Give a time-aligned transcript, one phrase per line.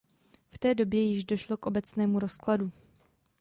[0.51, 2.71] V té době již došlo k obecnému rozkladu.